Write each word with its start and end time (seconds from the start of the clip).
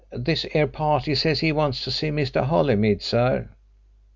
"This 0.13 0.47
'ere 0.55 0.65
party 0.65 1.13
says 1.13 1.43
'e 1.43 1.51
wants 1.51 1.83
to 1.83 1.91
see 1.91 2.09
Mr. 2.09 2.43
Holymead, 2.43 3.03
Sir." 3.03 3.49